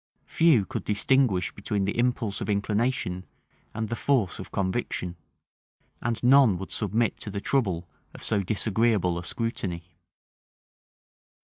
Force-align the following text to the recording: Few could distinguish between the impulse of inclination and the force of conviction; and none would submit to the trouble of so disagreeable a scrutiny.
Few 0.25 0.65
could 0.65 0.83
distinguish 0.83 1.51
between 1.51 1.85
the 1.85 1.95
impulse 1.95 2.41
of 2.41 2.49
inclination 2.49 3.27
and 3.71 3.87
the 3.87 3.95
force 3.95 4.39
of 4.39 4.51
conviction; 4.51 5.15
and 6.01 6.23
none 6.23 6.57
would 6.57 6.71
submit 6.71 7.19
to 7.19 7.29
the 7.29 7.39
trouble 7.39 7.87
of 8.15 8.23
so 8.23 8.41
disagreeable 8.41 9.19
a 9.19 9.23
scrutiny. 9.23 9.83